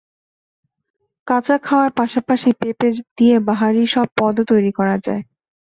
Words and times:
কাঁচা 1.27 1.55
খাওয়ার 1.63 1.89
পাশাপাশি 1.97 2.49
পেঁপে 2.59 2.89
দিয়ে 3.17 3.35
বাহারি 3.47 3.83
সব 3.87 4.07
পদও 4.17 4.43
তৈরি 4.51 4.71
করা 4.77 4.95
যায়। 5.05 5.23